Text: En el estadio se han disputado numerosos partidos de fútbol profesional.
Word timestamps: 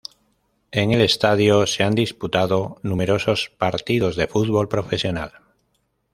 En 0.71 0.89
el 0.93 1.01
estadio 1.01 1.67
se 1.67 1.83
han 1.83 1.93
disputado 1.93 2.79
numerosos 2.81 3.51
partidos 3.55 4.15
de 4.15 4.25
fútbol 4.25 4.67
profesional. 4.67 5.31